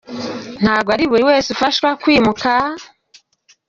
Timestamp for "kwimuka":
2.01-2.49